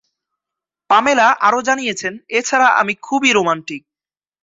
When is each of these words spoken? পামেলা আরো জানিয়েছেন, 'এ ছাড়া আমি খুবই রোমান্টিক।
পামেলা 0.89 1.27
আরো 1.39 1.59
জানিয়েছেন, 1.61 2.13
'এ 2.23 2.39
ছাড়া 2.41 2.67
আমি 2.81 2.93
খুবই 3.01 3.29
রোমান্টিক। 3.33 3.81